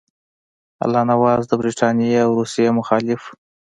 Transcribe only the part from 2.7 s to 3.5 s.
مخالف وو.